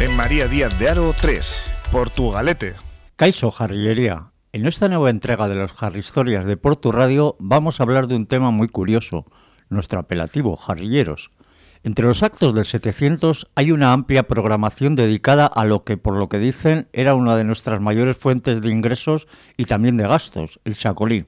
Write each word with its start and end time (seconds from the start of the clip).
En 0.00 0.16
María 0.16 0.48
Díaz 0.48 0.76
de 0.80 0.88
Aro 0.88 1.14
3, 1.18 1.72
Portugalete. 1.92 2.74
Caiso 3.14 3.52
Jarrillería. 3.52 4.32
En 4.52 4.66
esta 4.66 4.88
nueva 4.88 5.08
entrega 5.08 5.46
de 5.46 5.54
los 5.54 5.72
Historias 5.94 6.44
de 6.44 6.56
Portu 6.56 6.90
Radio 6.90 7.36
vamos 7.38 7.78
a 7.78 7.84
hablar 7.84 8.08
de 8.08 8.16
un 8.16 8.26
tema 8.26 8.50
muy 8.50 8.66
curioso, 8.66 9.24
nuestro 9.68 10.00
apelativo, 10.00 10.56
jarrilleros. 10.56 11.30
Entre 11.84 12.04
los 12.06 12.24
actos 12.24 12.56
del 12.56 12.64
700 12.64 13.46
hay 13.54 13.70
una 13.70 13.92
amplia 13.92 14.24
programación 14.24 14.96
dedicada 14.96 15.46
a 15.46 15.64
lo 15.64 15.84
que, 15.84 15.96
por 15.96 16.14
lo 16.14 16.28
que 16.28 16.40
dicen, 16.40 16.88
era 16.92 17.14
una 17.14 17.36
de 17.36 17.44
nuestras 17.44 17.80
mayores 17.80 18.16
fuentes 18.16 18.60
de 18.62 18.70
ingresos 18.70 19.28
y 19.56 19.66
también 19.66 19.96
de 19.96 20.08
gastos, 20.08 20.58
el 20.64 20.76
chacolí. 20.76 21.24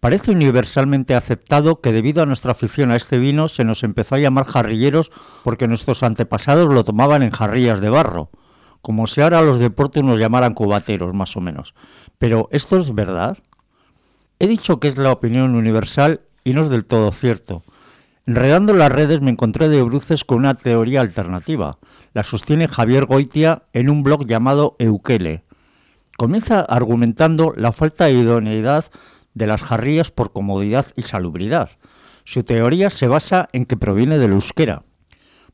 Parece 0.00 0.30
universalmente 0.30 1.16
aceptado 1.16 1.80
que 1.80 1.92
debido 1.92 2.22
a 2.22 2.26
nuestra 2.26 2.52
afición 2.52 2.92
a 2.92 2.96
este 2.96 3.18
vino 3.18 3.48
se 3.48 3.64
nos 3.64 3.82
empezó 3.82 4.14
a 4.14 4.18
llamar 4.18 4.46
jarrilleros 4.46 5.10
porque 5.42 5.66
nuestros 5.66 6.04
antepasados 6.04 6.72
lo 6.72 6.84
tomaban 6.84 7.22
en 7.22 7.30
jarrillas 7.30 7.80
de 7.80 7.90
barro, 7.90 8.30
como 8.80 9.08
si 9.08 9.20
ahora 9.20 9.42
los 9.42 9.58
deportes 9.58 10.04
nos 10.04 10.20
llamaran 10.20 10.54
cubateros, 10.54 11.14
más 11.14 11.36
o 11.36 11.40
menos. 11.40 11.74
Pero, 12.18 12.48
¿esto 12.52 12.76
es 12.78 12.94
verdad? 12.94 13.38
He 14.38 14.46
dicho 14.46 14.78
que 14.78 14.86
es 14.86 14.96
la 14.96 15.10
opinión 15.10 15.56
universal 15.56 16.20
y 16.44 16.52
no 16.52 16.62
es 16.62 16.70
del 16.70 16.86
todo 16.86 17.10
cierto. 17.10 17.64
Enredando 18.24 18.74
las 18.74 18.92
redes 18.92 19.20
me 19.20 19.30
encontré 19.30 19.68
de 19.68 19.82
bruces 19.82 20.22
con 20.22 20.38
una 20.38 20.54
teoría 20.54 21.00
alternativa. 21.00 21.78
La 22.12 22.22
sostiene 22.22 22.68
Javier 22.68 23.06
Goitia 23.06 23.62
en 23.72 23.90
un 23.90 24.04
blog 24.04 24.26
llamado 24.26 24.76
Eukele. 24.78 25.42
Comienza 26.16 26.60
argumentando 26.60 27.52
la 27.56 27.72
falta 27.72 28.04
de 28.04 28.12
idoneidad 28.12 28.84
de 29.34 29.46
las 29.46 29.62
jarrillas 29.62 30.10
por 30.10 30.32
comodidad 30.32 30.86
y 30.96 31.02
salubridad. 31.02 31.70
Su 32.24 32.42
teoría 32.42 32.90
se 32.90 33.08
basa 33.08 33.48
en 33.52 33.64
que 33.64 33.76
proviene 33.76 34.18
del 34.18 34.32
euskera. 34.32 34.82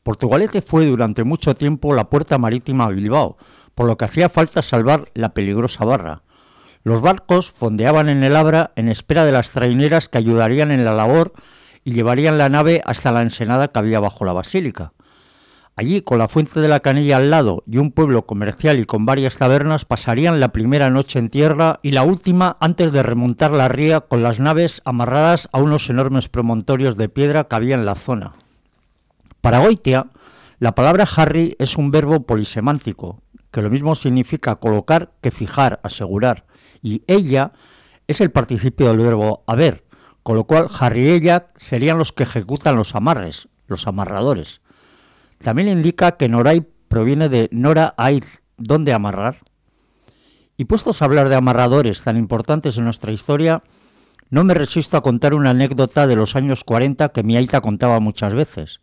Portugalete 0.03 0.61
fue 0.61 0.85
durante 0.85 1.23
mucho 1.23 1.55
tiempo 1.55 1.93
la 1.93 2.09
puerta 2.09 2.37
marítima 2.37 2.85
a 2.85 2.89
Bilbao, 2.89 3.37
por 3.73 3.87
lo 3.87 3.97
que 3.97 4.05
hacía 4.05 4.29
falta 4.29 4.61
salvar 4.61 5.09
la 5.13 5.33
peligrosa 5.33 5.85
barra. 5.85 6.23
Los 6.83 7.01
barcos 7.01 7.49
fondeaban 7.49 8.09
en 8.09 8.23
el 8.23 8.35
Abra 8.35 8.71
en 8.75 8.89
espera 8.89 9.25
de 9.25 9.31
las 9.31 9.51
traineras 9.51 10.07
que 10.07 10.19
ayudarían 10.19 10.69
en 10.69 10.85
la 10.85 10.93
labor 10.93 11.33
y 11.83 11.93
llevarían 11.93 12.37
la 12.37 12.49
nave 12.49 12.81
hasta 12.85 13.11
la 13.11 13.21
ensenada 13.21 13.69
que 13.69 13.79
había 13.79 13.99
bajo 13.99 14.25
la 14.25 14.33
basílica. 14.33 14.93
Allí, 15.77 16.01
con 16.01 16.19
la 16.19 16.29
fuente 16.29 16.61
de 16.61 16.69
la 16.69 16.79
canilla 16.79 17.17
al 17.17 17.29
lado 17.29 17.63
y 17.67 17.79
un 17.79 17.91
pueblo 17.91 18.25
comercial 18.25 18.79
y 18.79 18.85
con 18.85 19.05
varias 19.05 19.37
tabernas, 19.37 19.83
pasarían 19.83 20.39
la 20.39 20.53
primera 20.53 20.89
noche 20.89 21.19
en 21.19 21.29
tierra 21.29 21.81
y 21.83 21.91
la 21.91 22.03
última 22.03 22.55
antes 22.61 22.93
de 22.93 23.03
remontar 23.03 23.51
la 23.51 23.67
ría 23.67 23.99
con 23.99 24.23
las 24.23 24.39
naves 24.39 24.81
amarradas 24.85 25.49
a 25.51 25.59
unos 25.59 25.89
enormes 25.89 26.29
promontorios 26.29 26.95
de 26.95 27.09
piedra 27.09 27.43
que 27.43 27.55
había 27.57 27.75
en 27.75 27.85
la 27.85 27.95
zona. 27.95 28.31
Para 29.41 29.59
Goitia, 29.59 30.07
la 30.59 30.75
palabra 30.75 31.05
Harry 31.17 31.57
es 31.59 31.75
un 31.75 31.91
verbo 31.91 32.21
polisemántico, 32.21 33.21
que 33.51 33.61
lo 33.61 33.69
mismo 33.69 33.95
significa 33.95 34.55
colocar 34.55 35.11
que 35.19 35.31
fijar, 35.31 35.81
asegurar, 35.83 36.45
y 36.81 37.03
ella 37.07 37.51
es 38.07 38.21
el 38.21 38.31
participio 38.31 38.87
del 38.87 38.99
verbo 38.99 39.43
haber, 39.45 39.83
con 40.23 40.37
lo 40.37 40.45
cual 40.45 40.69
Harry 40.79 41.01
y 41.01 41.09
ella 41.09 41.47
serían 41.57 41.97
los 41.97 42.13
que 42.13 42.23
ejecutan 42.23 42.77
los 42.77 42.95
amarres, 42.95 43.49
los 43.67 43.87
amarradores. 43.87 44.61
También 45.39 45.67
indica 45.67 46.17
que 46.17 46.29
Noray 46.29 46.65
proviene 46.87 47.29
de 47.29 47.49
Nora 47.51 47.93
Aiz, 47.97 48.41
donde 48.57 48.93
amarrar. 48.93 49.37
Y 50.57 50.65
puestos 50.65 51.01
a 51.01 51.05
hablar 51.05 51.29
de 51.29 51.35
amarradores 51.35 52.03
tan 52.03 52.17
importantes 52.17 52.77
en 52.77 52.85
nuestra 52.85 53.11
historia, 53.11 53.63
no 54.29 54.43
me 54.43 54.53
resisto 54.53 54.97
a 54.97 55.03
contar 55.03 55.33
una 55.33 55.51
anécdota 55.51 56.07
de 56.07 56.15
los 56.15 56.35
años 56.35 56.63
40 56.63 57.09
que 57.09 57.23
mi 57.23 57.35
aita 57.37 57.61
contaba 57.61 57.99
muchas 57.99 58.33
veces. 58.33 58.79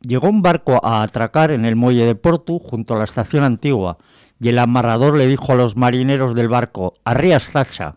Llegó 0.00 0.28
un 0.28 0.42
barco 0.42 0.84
a 0.84 1.02
atracar 1.02 1.52
en 1.52 1.64
el 1.64 1.76
muelle 1.76 2.04
de 2.04 2.14
Porto, 2.16 2.58
junto 2.58 2.94
a 2.94 2.98
la 2.98 3.04
estación 3.04 3.44
antigua, 3.44 3.98
y 4.40 4.48
el 4.48 4.58
amarrador 4.58 5.16
le 5.16 5.26
dijo 5.26 5.52
a 5.52 5.56
los 5.56 5.76
marineros 5.76 6.34
del 6.34 6.48
barco, 6.48 6.94
«Arrías 7.04 7.48
Zacha». 7.50 7.96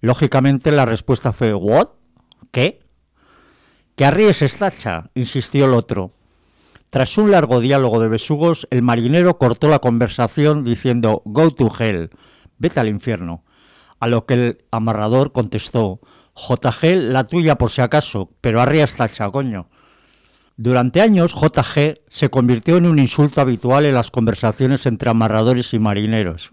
Lógicamente 0.00 0.70
la 0.70 0.84
respuesta 0.84 1.32
fue, 1.32 1.54
¿what? 1.54 1.88
¿Qué? 2.52 2.80
Que 3.96 4.04
arríes 4.04 4.42
estacha, 4.42 5.10
insistió 5.14 5.64
el 5.64 5.74
otro. 5.74 6.12
Tras 6.94 7.18
un 7.18 7.32
largo 7.32 7.58
diálogo 7.58 7.98
de 7.98 8.06
besugos, 8.06 8.68
el 8.70 8.80
marinero 8.80 9.36
cortó 9.36 9.66
la 9.66 9.80
conversación 9.80 10.62
diciendo 10.62 11.22
Go 11.24 11.50
to 11.50 11.68
hell, 11.76 12.10
vete 12.58 12.78
al 12.78 12.86
infierno. 12.86 13.42
A 13.98 14.06
lo 14.06 14.26
que 14.26 14.34
el 14.34 14.58
amarrador 14.70 15.32
contestó 15.32 15.98
JG 16.36 16.94
la 17.10 17.24
tuya 17.24 17.58
por 17.58 17.72
si 17.72 17.80
acaso, 17.80 18.30
pero 18.40 18.60
arriba 18.60 18.84
está 18.84 19.06
el 19.06 19.32
coño. 19.32 19.66
Durante 20.56 21.00
años, 21.00 21.34
JG 21.34 22.02
se 22.08 22.30
convirtió 22.30 22.76
en 22.76 22.86
un 22.86 23.00
insulto 23.00 23.40
habitual 23.40 23.86
en 23.86 23.94
las 23.94 24.12
conversaciones 24.12 24.86
entre 24.86 25.10
amarradores 25.10 25.74
y 25.74 25.80
marineros. 25.80 26.52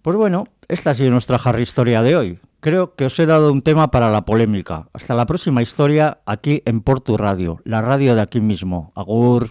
Pues 0.00 0.16
bueno, 0.16 0.44
esta 0.68 0.90
ha 0.90 0.94
sido 0.94 1.10
nuestra 1.10 1.40
Harry 1.42 1.62
Historia 1.62 2.02
de 2.02 2.14
hoy. 2.14 2.40
Creo 2.60 2.94
que 2.94 3.06
os 3.06 3.18
he 3.18 3.24
dado 3.24 3.52
un 3.52 3.62
tema 3.62 3.90
para 3.90 4.10
la 4.10 4.26
polémica. 4.26 4.88
Hasta 4.92 5.14
la 5.14 5.24
próxima 5.24 5.62
historia 5.62 6.20
aquí 6.26 6.62
en 6.66 6.82
Portu 6.82 7.16
Radio, 7.16 7.60
la 7.64 7.80
radio 7.80 8.14
de 8.14 8.20
aquí 8.20 8.40
mismo. 8.40 8.92
Agur. 8.94 9.50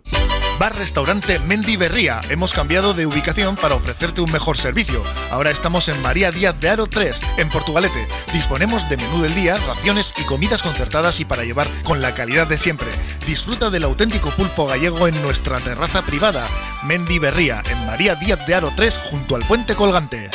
Bar 0.59 0.75
Restaurante 0.75 1.40
Mendy 1.40 1.78
Berría. 1.78 2.22
Hemos 2.30 2.53
cambiado 2.53 2.94
de 2.94 3.06
ubicación 3.06 3.56
para 3.56 3.75
ofrecerte 3.75 4.22
un 4.22 4.31
mejor 4.31 4.58
servicio. 4.58 5.02
Ahora 5.31 5.50
estamos 5.52 5.88
en 5.88 6.00
María 6.02 6.31
Díaz 6.31 6.59
de 6.59 6.69
Aro 6.69 6.86
3, 6.86 7.22
en 7.38 7.50
Portugalete. 7.50 8.06
Disponemos 8.34 8.88
de 8.90 8.98
menú 8.98 9.22
del 9.22 9.34
día, 9.34 9.58
raciones 9.66 10.14
y 10.18 10.24
comidas 10.25 10.62
concertadas 10.62 11.19
y 11.19 11.25
para 11.25 11.46
llevar 11.46 11.68
con 11.84 12.02
la 12.02 12.14
calidad 12.14 12.46
de 12.46 12.58
siempre. 12.58 12.90
Disfruta 13.25 13.69
del 13.69 13.86
auténtico 13.86 14.31
pulpo 14.31 14.68
gallego 14.68 15.08
en 15.08 15.19
nuestra 15.24 15.59
terraza 15.59 16.06
privada. 16.06 16.46
Mendy 16.84 17.19
Berría, 17.19 17.64
en 17.72 17.88
María 17.88 18.16
Díaz 18.16 18.46
de 18.46 18.56
Aro 18.56 18.72
3, 18.75 19.00
junto 19.09 19.36
al 19.36 19.46
puente 19.46 19.75
colgante. 19.75 20.30